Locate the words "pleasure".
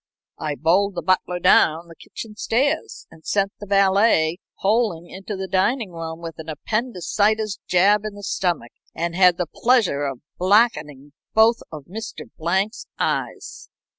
9.45-10.05